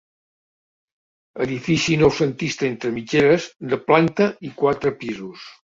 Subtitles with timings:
[1.47, 5.51] Edifici noucentista entre mitgeres, de planta i quatre pisos.